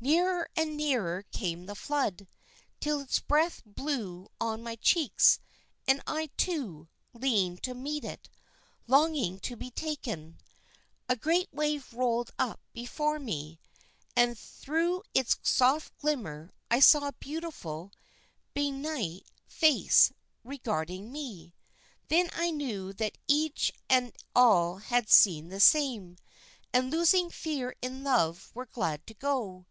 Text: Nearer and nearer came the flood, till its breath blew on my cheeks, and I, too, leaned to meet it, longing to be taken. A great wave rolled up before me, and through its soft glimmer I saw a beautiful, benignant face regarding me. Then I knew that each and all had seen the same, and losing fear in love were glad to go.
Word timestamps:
Nearer 0.00 0.48
and 0.56 0.76
nearer 0.76 1.24
came 1.32 1.66
the 1.66 1.74
flood, 1.74 2.28
till 2.78 3.00
its 3.00 3.18
breath 3.18 3.62
blew 3.66 4.28
on 4.40 4.62
my 4.62 4.76
cheeks, 4.76 5.40
and 5.88 6.00
I, 6.06 6.26
too, 6.36 6.88
leaned 7.12 7.64
to 7.64 7.74
meet 7.74 8.04
it, 8.04 8.30
longing 8.86 9.40
to 9.40 9.56
be 9.56 9.72
taken. 9.72 10.38
A 11.08 11.16
great 11.16 11.48
wave 11.52 11.92
rolled 11.92 12.30
up 12.38 12.60
before 12.72 13.18
me, 13.18 13.58
and 14.14 14.38
through 14.38 15.02
its 15.14 15.36
soft 15.42 15.98
glimmer 15.98 16.52
I 16.70 16.78
saw 16.78 17.08
a 17.08 17.12
beautiful, 17.14 17.90
benignant 18.54 19.24
face 19.48 20.12
regarding 20.44 21.10
me. 21.10 21.54
Then 22.06 22.30
I 22.34 22.52
knew 22.52 22.92
that 22.92 23.18
each 23.26 23.72
and 23.90 24.12
all 24.32 24.76
had 24.76 25.10
seen 25.10 25.48
the 25.48 25.58
same, 25.58 26.18
and 26.72 26.92
losing 26.92 27.30
fear 27.30 27.74
in 27.82 28.04
love 28.04 28.52
were 28.54 28.66
glad 28.66 29.04
to 29.08 29.14
go. 29.14 29.66